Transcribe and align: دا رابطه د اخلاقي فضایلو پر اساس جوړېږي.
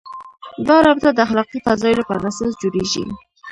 دا 0.67 0.77
رابطه 0.87 1.09
د 1.13 1.19
اخلاقي 1.27 1.59
فضایلو 1.65 2.07
پر 2.09 2.17
اساس 2.29 2.51
جوړېږي. 2.61 3.03